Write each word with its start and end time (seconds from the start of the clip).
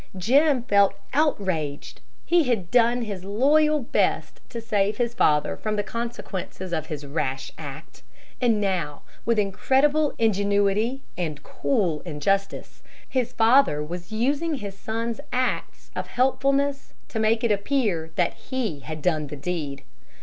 Jim 0.17 0.63
felt 0.63 0.95
outraged. 1.13 2.01
He 2.25 2.45
had 2.45 2.71
done 2.71 3.03
his 3.03 3.23
loyal 3.23 3.81
best 3.83 4.41
to 4.49 4.59
save 4.59 4.97
his 4.97 5.13
father 5.13 5.55
from 5.55 5.75
the 5.75 5.83
consequences 5.83 6.73
of 6.73 6.87
his 6.87 7.05
rash 7.05 7.51
act, 7.55 8.01
and 8.41 8.59
now, 8.59 9.03
with 9.27 9.37
incredible 9.37 10.15
ingenuity 10.17 11.03
and 11.19 11.43
cool 11.43 11.99
injustice, 12.01 12.81
his 13.07 13.31
father 13.31 13.83
was 13.83 14.11
using 14.11 14.55
his 14.55 14.75
son's 14.75 15.21
acts 15.31 15.91
of 15.95 16.07
helpfulness 16.07 16.95
to 17.09 17.19
make 17.19 17.43
it 17.43 17.51
appear 17.51 18.09
that 18.15 18.33
he 18.33 18.79
had 18.79 19.03
done 19.03 19.27
the 19.27 19.35
deed. 19.35 19.83